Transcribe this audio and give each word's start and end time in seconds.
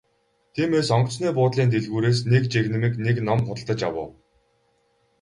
Тиймээс 0.53 0.89
онгоцны 0.95 1.27
буудлын 1.37 1.69
дэлгүүрээс 1.73 2.19
нэг 2.31 2.43
жигнэмэг 2.53 2.93
нэг 3.05 3.17
ном 3.27 3.39
худалдаж 3.47 3.79
авав. 3.89 4.09